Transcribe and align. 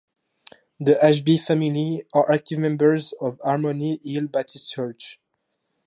The 0.79 0.97
Ashby 1.05 1.37
family 1.37 2.05
are 2.11 2.31
active 2.31 2.57
members 2.57 3.13
of 3.21 3.39
Harmony 3.43 3.99
Hill 4.03 4.25
Baptist 4.29 4.71
Church. 4.71 5.19